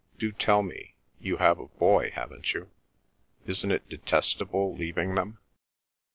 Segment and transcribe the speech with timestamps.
[0.17, 0.95] "Do tell me.
[1.19, 2.71] You have a boy, haven't you?
[3.45, 5.37] Isn't it detestable, leaving them?"